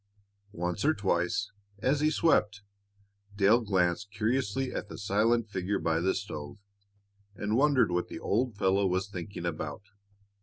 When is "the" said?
4.89-4.97, 5.99-6.15, 8.07-8.17